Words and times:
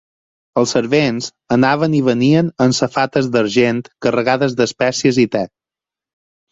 Els 0.61 0.71
servents 0.75 1.27
anaven 1.57 1.97
i 1.99 2.01
venien 2.09 2.49
amb 2.67 2.79
safates 2.81 3.31
d'argent 3.37 3.87
carregades 4.09 4.61
d'espècies 4.63 5.23
i 5.29 5.33
te. 5.37 5.47